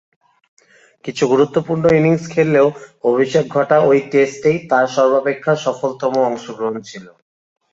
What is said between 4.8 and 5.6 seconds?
সর্বাপেক্ষা